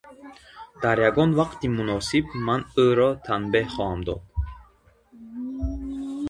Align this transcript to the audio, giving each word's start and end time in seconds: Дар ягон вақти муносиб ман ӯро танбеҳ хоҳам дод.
Дар 0.83 0.97
ягон 1.09 1.29
вақти 1.39 1.65
муносиб 1.77 2.25
ман 2.45 2.61
ӯро 2.85 3.09
танбеҳ 3.25 3.65
хоҳам 3.73 4.01
дод. 4.07 4.21